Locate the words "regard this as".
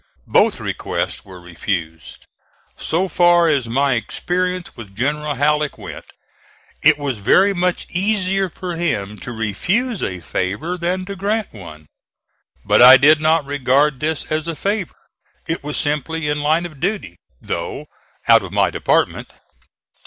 13.45-14.47